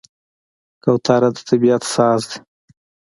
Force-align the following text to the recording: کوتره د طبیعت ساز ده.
کوتره 0.83 1.29
د 1.35 1.37
طبیعت 1.49 1.83
ساز 1.93 2.21
ده. 2.29 2.37